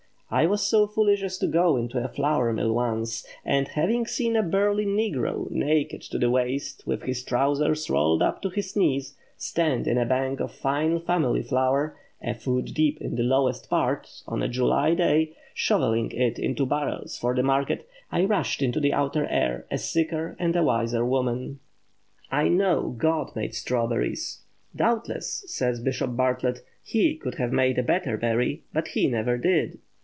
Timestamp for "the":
6.17-6.29, 13.17-13.23, 17.35-17.43, 18.79-18.93